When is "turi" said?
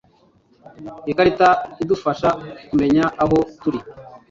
3.61-3.79